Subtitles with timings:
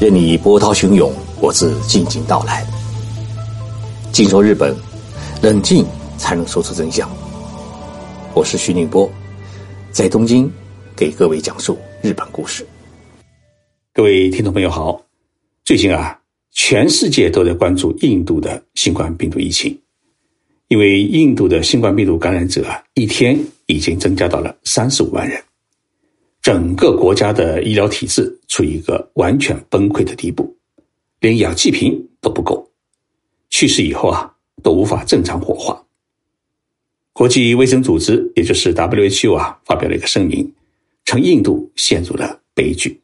[0.00, 2.64] 任你波涛汹涌，我自静静到来。
[4.12, 4.72] 静说日本，
[5.42, 5.84] 冷静
[6.16, 7.10] 才能说出真相。
[8.32, 9.10] 我是徐宁波，
[9.90, 10.48] 在东京
[10.94, 12.64] 给各位讲述日本故事。
[13.92, 15.02] 各位听众朋友好，
[15.64, 16.16] 最近啊，
[16.52, 19.76] 全世界都在关注印度的新冠病毒疫情，
[20.68, 23.36] 因为印度的新冠病毒感染者啊，一天
[23.66, 25.42] 已经增加到了三十五万人。
[26.48, 30.56] 整个国家的医疗体制处于一个完全崩溃的地步，
[31.20, 32.66] 连氧气瓶都不够，
[33.50, 35.84] 去世以后啊都无法正常火化。
[37.12, 40.50] 国际卫生组织，也就是 WHO 啊，发表了一个声明，
[41.04, 42.98] 称印度陷入了悲剧。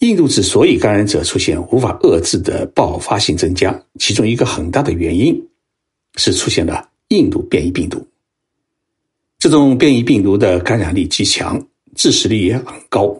[0.00, 5.42] 印度之所以感染者出现无法遏制的爆发性增加，其中一个很大的原因
[6.16, 8.06] 是出现了印度变异病毒。
[9.40, 11.58] 这种变异病毒的感染力极强，
[11.94, 13.18] 致死率也很高，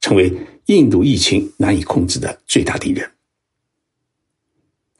[0.00, 0.32] 成为
[0.66, 3.04] 印度疫情难以控制的最大敌人。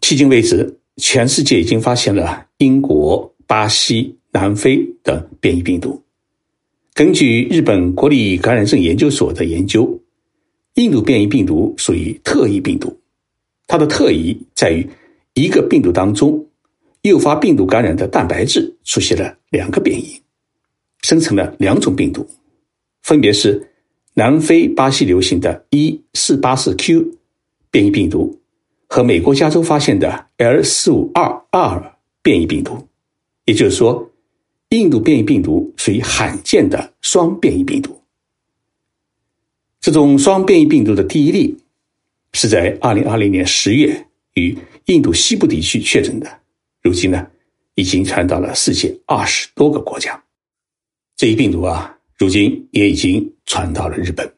[0.01, 6.03] 迄今为止，全世界已经发现了英国、巴西、南非等变异病毒。
[6.93, 9.97] 根据日本国立感染症研究所的研究，
[10.75, 12.93] 印度变异病毒属于特异病毒，
[13.69, 14.85] 它的特异在于
[15.35, 16.45] 一个病毒当中
[17.03, 20.21] 诱发病毒感染的蛋白质出现了两个变异。
[21.07, 22.29] 生成了两种病毒，
[23.05, 23.71] 分别是
[24.15, 27.13] 南非、巴西流行的 E484Q
[27.71, 28.41] 变异病毒
[28.89, 32.89] 和美国加州发现的 L452R 变异病毒。
[33.45, 34.11] 也就是说，
[34.71, 37.97] 印度变异病毒属于罕见的双变异病毒。
[39.81, 41.57] 这种双变异病毒的第一例
[42.33, 46.41] 是在2020年10月于印度西部地区确诊的，
[46.83, 47.25] 如今呢，
[47.77, 50.21] 已经传到了世界二十多个国家。
[51.17, 54.31] 这一病毒啊，如今也已经传到了日本。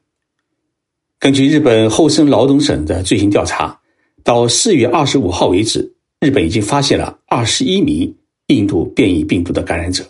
[1.18, 3.76] 根据日本厚生劳动省的最新调查，
[4.22, 8.14] 到四月二十五号为止，日本已经发现了二十一名
[8.46, 10.08] 印度变异病毒的感染者，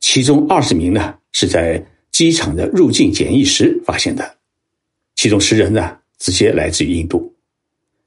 [0.00, 4.38] 其中二十名呢是在机场的入境检疫时发现的，
[5.16, 7.30] 其中十人呢直接来自于印度，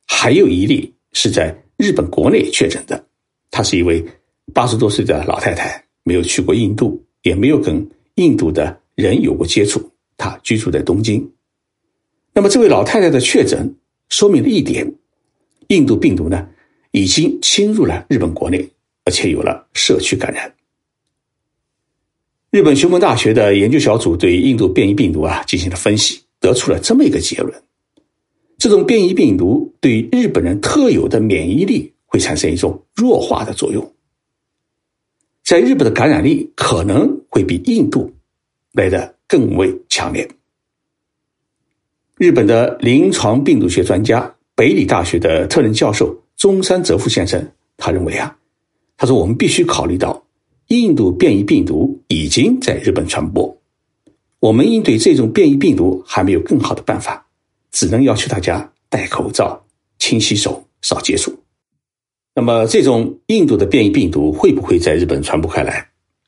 [0.07, 3.05] 还有一例是在日本国内确诊的，
[3.51, 4.03] 她是一位
[4.51, 6.99] 八十多岁的老太太，没有去过印度。
[7.27, 11.29] 也没有跟印度的人有过接触，他居住在东京。
[12.33, 13.75] 那么，这位老太太的确诊
[14.07, 14.89] 说明了一点：
[15.67, 16.47] 印度病毒呢
[16.91, 18.65] 已经侵入了日本国内，
[19.03, 20.53] 而且有了社区感染。
[22.49, 27.53] 日本熊本大学的研究小组对印度变异病毒啊进行了分析，得出了这么一个结论：
[28.57, 33.93] 这种变异病毒对日本人特有的免疫力会产生一种弱化的作用。
[35.47, 38.13] 在日本的感染力可能会比印度
[38.73, 40.27] 来的更为强烈。
[42.17, 48.37] 日本的临床病毒学专家、北理大学的特任教授中山哲夫先生，他认为啊，
[48.97, 50.21] 他说我们必须考虑到
[50.67, 53.57] 印度变异病毒已经在日本传播，
[54.41, 57.25] 我们应对这种变异病毒还没有更好的办法，
[57.71, 59.65] 只能要求大家戴口罩、
[59.97, 61.33] 勤洗手、少接触。
[62.37, 65.83] 那么，这种印度的变异病毒会不会在日本传播开来？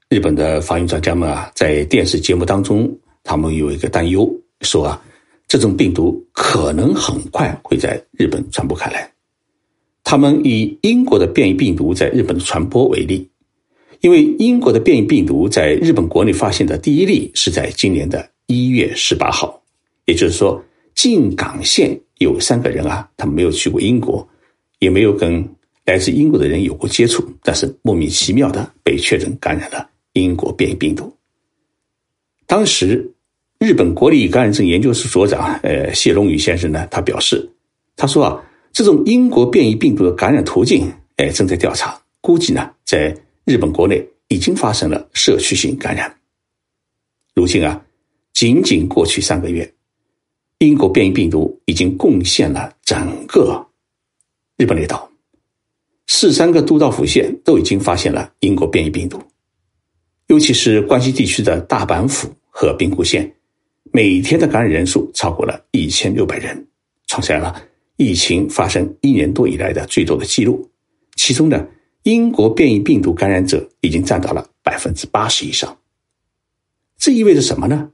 [0.10, 2.92] 日本的防疫专家们啊，在电视节目当中，
[3.24, 4.28] 他们有一个担忧，
[4.62, 5.00] 说啊，
[5.48, 9.08] 这种病毒可能很快会在日本传播开来。
[10.04, 13.30] 他们以英国的变异病毒在日本的传播为例，
[14.02, 19.62] 因为英国的变异病毒在日本国内发现的第一例是在今年的一月十八号，
[20.06, 20.60] 也就是说，
[20.96, 24.28] 进港县有三个人啊，他们没有去过英国，
[24.80, 25.48] 也没有跟。
[25.90, 31.12] 来自英国的人有过接触，但是莫名其妙的被确诊感染了英国变异病毒。
[32.46, 33.12] 当时，
[33.58, 37.44] 日本国立感染症研究所所长呃谢龙宇先生呢，他表示，
[37.96, 38.40] 他说啊，
[38.72, 43.12] 这种英国变异病毒的感染途径，哎，正在调查，估计呢，在
[43.44, 46.16] 日本国内已经发生了社区性感染。
[47.34, 47.84] 如今啊，
[48.34, 49.74] 仅仅过去三个月，
[50.60, 53.66] 英国变异病毒已经贡献了整个
[54.56, 55.09] 日本列岛。
[56.12, 59.22] 四三个都道府县都已经发现了英国变异病毒，
[60.26, 63.32] 尤其是关西地区的大阪府和兵库县，
[63.94, 66.68] 每天的感染人数超过了一千六百人，
[67.06, 67.62] 创下了
[67.98, 70.68] 疫情发生一年多以来的最多的记录。
[71.16, 71.64] 其中呢，
[72.02, 75.78] 英国变异病毒感染者已经占到了百分之八十以上。
[76.98, 77.88] 这意味着什么呢？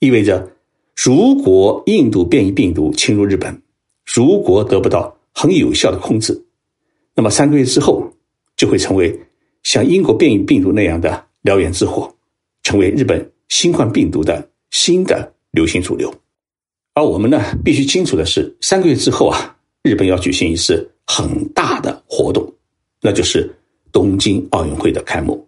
[0.00, 0.52] 意味着，
[0.94, 3.62] 如果印度变异病毒侵入日本，
[4.04, 6.44] 如果得不到很有效的控制，
[7.18, 8.08] 那么三个月之后，
[8.56, 9.12] 就会成为
[9.64, 12.08] 像英国变异病毒那样的燎原之火，
[12.62, 16.14] 成为日本新冠病毒的新的流行主流。
[16.94, 22.54] 而我们呢，必须清楚的是，三个月之后啊，日本要举行一次很大的活动，
[23.02, 23.52] 那就是
[23.90, 25.44] 东京奥运会的开幕。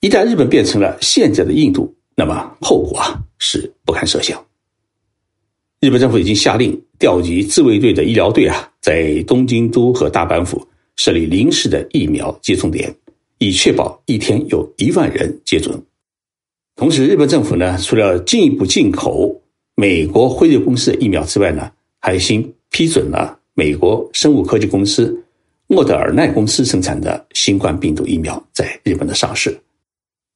[0.00, 4.44] 一旦日本变成了现在的印度，那么后果啊是不堪设想。
[5.78, 10.64] 日本政府已经下令调集自卫队的医疗队啊，在东京都和大阪府
[10.96, 12.94] 设立临时的疫苗接种点，
[13.38, 15.82] 以确保一天有一万人接种。
[16.76, 19.40] 同时，日本政府呢，除了进一步进口
[19.74, 25.22] 美国辉瑞公司的疫苗之外呢，还新批准了美国生物科技公司
[25.66, 29.58] 莫德尔奈公司生产的新冠病毒疫苗在日本的上市。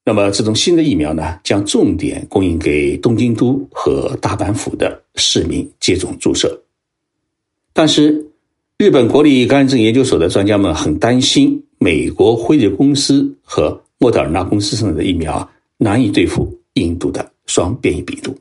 [0.05, 6.61] 那么，这种新的疫苗呢，将重点供应给东京都和大阪府的市民接种注射。
[7.73, 8.26] 但是，
[8.79, 18.37] 日本国立感染症研究所的专家们很担心，美国辉瑞公司和莫德尔纳公司生产的疫苗难以对付印度的双变异病毒。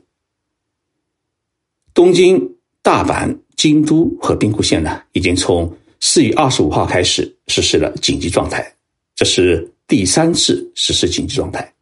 [1.94, 2.38] 东京、
[2.82, 8.74] 大阪、京都和兵库县呢，已经从四月二十五号开始实施了紧急状态，
[9.14, 9.70] 这是。
[9.88, 11.72] 第三次实施紧急状态，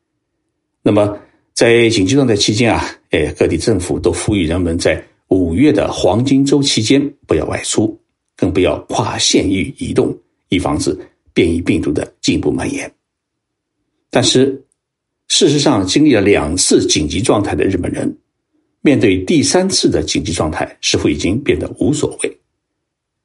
[0.83, 1.19] 那么
[1.55, 7.99] 在紧急状态期间啊，哎，各地政府都呼吁人们在五月的黄金周期间不要外出，
[8.45, 10.15] 更不要跨县域移动，
[10.51, 10.95] 以防止
[11.33, 12.93] 变异病毒的进一步蔓延。
[14.11, 14.63] 但是，
[15.29, 18.15] 事实上，经历了两次紧急状态的日本人，
[18.83, 22.39] 面对第三次的紧急状态，似乎已经变得无所谓。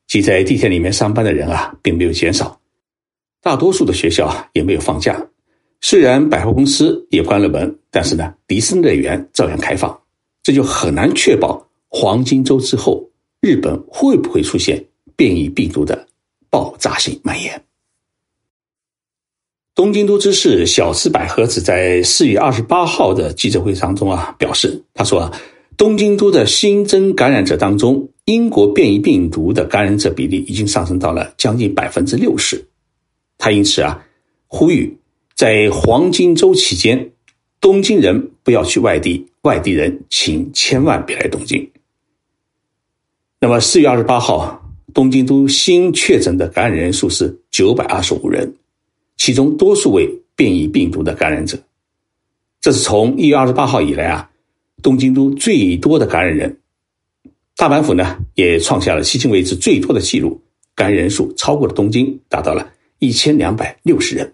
[0.08, 2.58] 即在地铁里面上班的人啊，并没有减少。
[3.42, 5.22] 大多数的学校啊也没有放假，
[5.82, 10.02] 虽然百货公司也关了门，但是呢，迪士尼乐园照样开放。
[10.44, 13.12] 这就很难确保黄金周之后
[13.42, 14.82] 日本会不会出现
[15.20, 16.08] 变异病毒的
[16.50, 17.62] 爆炸性蔓延。
[19.76, 25.42] 东京都知事小池百合子在四月二十八号的记者会当中啊表示，他说啊，
[25.76, 32.66] 东京都的新增感染者当中，英国变异病毒的感染者比例已经上升到了将近百分之六十。
[33.38, 34.02] 他因此啊，
[34.48, 34.98] 呼吁
[35.36, 37.12] 在黄金周期间，
[37.60, 41.70] 东京人不要去外地，外地人请千万别来东京。
[43.42, 44.59] 那么四月二十八号，
[44.94, 48.54] 东京都新确诊的感染人数是九百二十五人，
[49.18, 51.58] 其中多数为变异病毒的感染者。
[52.62, 54.30] 这是从一月二十八号以来啊，
[54.82, 56.58] 东京都最多的感染人。
[57.56, 60.42] 大阪府呢，也创下了迄今为止最多的记录，
[60.76, 62.72] 感染人数超过了东京，达到了。
[63.00, 64.34] 一千两百六十人。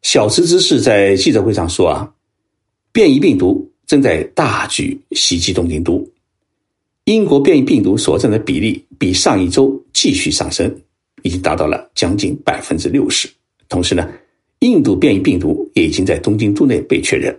[0.00, 2.10] 小池知事在记者会上说：“啊，
[2.90, 6.08] 变异病毒正在大举袭击东京都。
[7.06, 10.68] 英国变异病毒所占的比例比上一周继续上升，
[11.22, 13.28] 已经达到了将近百分之六十。
[13.68, 14.10] 同时呢，
[14.58, 17.34] 印度变异病毒也已经在东京都内被确认。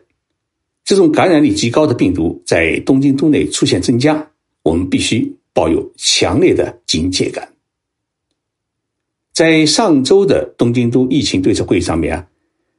[0.86, 4.26] 这种感染力极高的病毒在东京都内出现增加，
[4.64, 7.46] 我们必须抱有强烈的警戒感。”
[9.36, 12.26] 在上周的东京都疫情对策会议上面啊，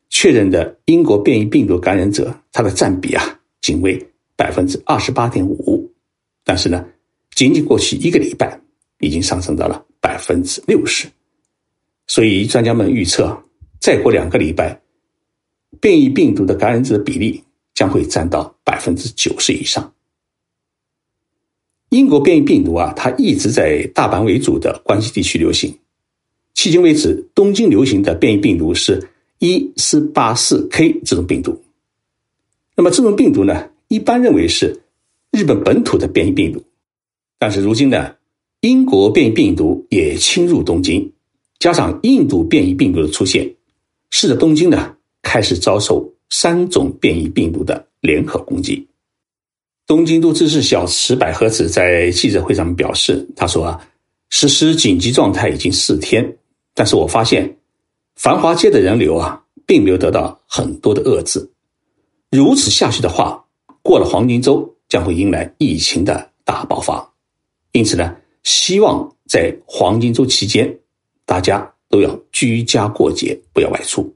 [0.08, 4.02] 确认的英国变异病毒感染者，它的占比啊仅为
[4.36, 5.87] 百分之二十八点五，
[6.48, 6.82] 但是呢，
[7.34, 8.58] 仅仅过去一个礼拜，
[9.00, 11.06] 已经上升到了百分之六十。
[12.06, 13.38] 所以专家们预测，
[13.78, 14.80] 再过两个礼拜，
[15.78, 19.92] 变异病毒的感染者比例将会占到百分之九十以上。
[21.90, 25.70] 英国变异病毒啊，它一直在大阪为主的关西地区流行。
[26.54, 29.06] 迄今为止，东京流行的变异病毒是
[29.38, 31.62] 一四八四 K 这种病毒。
[32.74, 34.80] 那么这种病毒呢，一般认为是
[35.30, 36.62] 日本本土的变异病毒。
[37.38, 38.14] 但是如今呢，
[38.60, 41.12] 英国变异病毒也侵入东京，
[41.58, 43.54] 加上印度变异病毒的出现，
[44.10, 48.86] 使得东京呢开始遭受三种变异病毒的联合攻击。
[49.86, 53.88] 东京都知事小池百合子在记者会上表示：“他说啊，
[54.28, 56.36] 实施紧急状态已经四天。”
[56.74, 57.56] 但是我发现，
[58.16, 61.50] 繁华街的人流啊，并没有得到很多的遏制。
[62.30, 63.46] 如此下去的话，
[63.80, 67.06] 过了黄金周将会迎来疫情的大爆发。
[67.72, 70.74] 因此呢，希望在黄金周期间，
[71.24, 74.14] 大家都要居家过节，不要外出。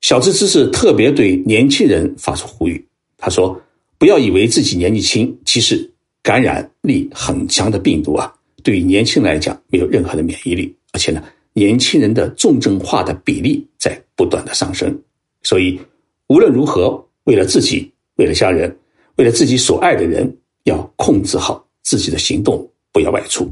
[0.00, 3.58] 小智知识特别对年轻人发出呼吁，他说
[3.96, 5.90] ：“不要以为自己年纪轻，其实
[6.22, 8.30] 感染力很强的病毒啊，
[8.62, 14.96] 对于年轻人来讲没有任何的免疫力。”而且呢，年轻人的重症化的比例在不断的上升，
[15.42, 15.80] 所以
[16.26, 18.76] 无论如何，为了自己，为了家人，
[19.16, 23.48] 为了自己所爱的人，要控制好自己的行动，不要外出。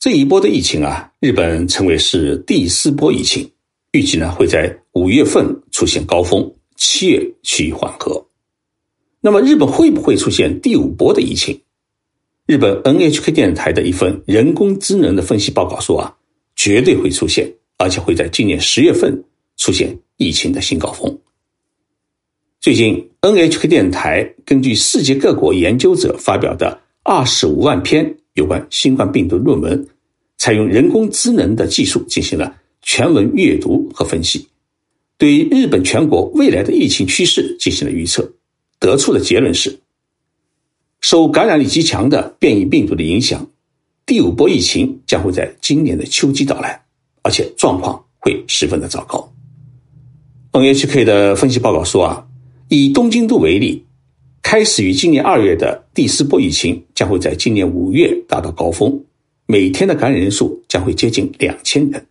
[0.00, 3.50] 这一波的疫情啊，日本称为是第四波疫情，
[3.92, 8.24] 预计呢会在五月份出现高峰，七月趋于缓和。
[9.20, 11.60] 那么日本会不会出现第五波的疫情？
[12.46, 16.16] 日本 NHK 电视台的一份人工智能的分析报告说啊，
[16.56, 19.22] 绝对会出现，而且会在今年十月份
[19.56, 21.18] 出现疫情的新高峰。
[22.60, 29.86] 最近，NHK 电台根据世界各国研究者发表的二十五万篇有关新冠病毒论文，
[30.38, 34.48] 采用人工智能的技术进行了全文阅读和分析，
[35.16, 38.28] 对于日本全国未来的疫情趋势进行了预测。
[38.80, 39.78] 得出的结论是，
[41.00, 43.48] 受感染力极强的变异病毒的影响，
[44.04, 46.84] 第五波疫情将会在今年的秋季到来，
[47.22, 49.32] 而且状况会十分的糟糕。
[50.50, 52.26] NHK 的分析报告说啊，
[52.68, 53.82] 以东京都为例，
[54.42, 59.02] 开始于今年二月的第四波疫情将会在今年五月达到高峰，
[59.46, 62.06] 每天的感染人数将会接近两千人。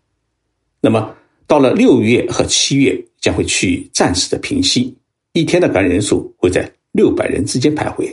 [0.81, 4.95] 那么到了六月和七月将会趋于暂时的平息。
[5.33, 8.11] 一天的感染人数会在六百人之间徘徊，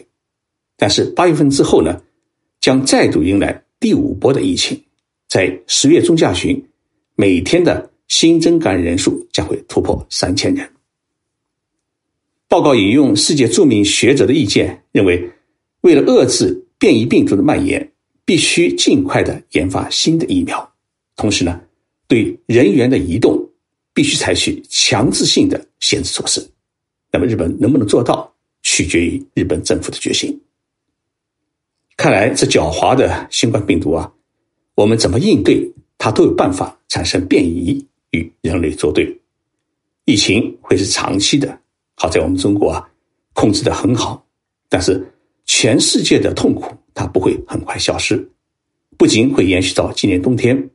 [0.76, 1.98] 但是八月份之后呢，
[2.60, 4.78] 将再度迎来第五波的疫情，
[5.30, 6.62] 在十月中下旬，
[7.16, 10.68] 每天的新增感染人数将会突破三千人。
[12.54, 15.28] 报告引用世界著名学者的意见，认为，
[15.80, 17.92] 为了遏制变异病毒的蔓延，
[18.24, 20.72] 必须尽快的研发新的疫苗，
[21.16, 21.60] 同时呢，
[22.06, 23.36] 对人员的移动
[23.92, 26.48] 必须采取强制性的限制措施。
[27.10, 28.32] 那么日本能不能做到，
[28.62, 30.40] 取决于日本政府的决心。
[31.96, 34.12] 看来这狡猾的新冠病毒啊，
[34.76, 35.68] 我们怎么应对
[35.98, 39.20] 它都有办法产生变异与人类作对。
[40.04, 41.58] 疫情会是长期的，
[41.96, 42.88] 好在我们中国啊
[43.32, 44.24] 控制的很好，
[44.68, 45.04] 但是
[45.44, 48.28] 全世界的痛苦它不会很快消失，
[48.96, 50.70] 不仅会延续到今年冬天，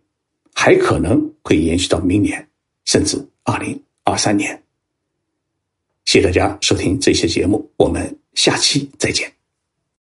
[0.54, 2.48] 还可能会延续到明年，
[2.86, 4.64] 甚至二零二三年。
[6.06, 9.39] 谢谢大家收听这期节目，我们下期再见。